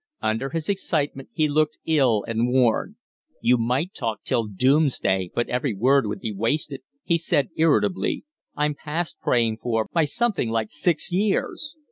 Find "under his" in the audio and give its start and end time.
0.23-0.67